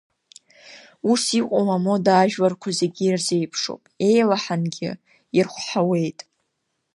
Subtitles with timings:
[1.11, 4.91] Ус иҟоу амода ажәларқәа зегьы ирзеиԥшуп, еилаҳангьы
[5.37, 6.19] ирхәҳауеит.